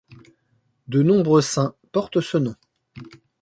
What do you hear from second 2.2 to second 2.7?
ce nom.